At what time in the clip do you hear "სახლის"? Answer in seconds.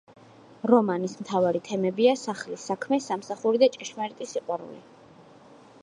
2.23-2.65